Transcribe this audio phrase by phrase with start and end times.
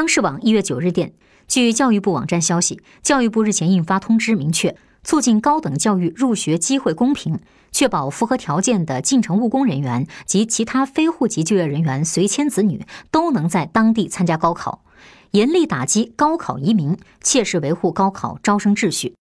[0.00, 1.12] 央视网一月九日电
[1.46, 7.38] 据教育部网站消息教育部日前印发通知明确促进高等教育入学机会公平
[7.70, 14.82] 确保符合条件的进城务工人员及其他非户籍就业人员随迁子女都能在当地参加高考
[15.32, 19.16] 严厉打击高考移民切实维护高考招生秩序。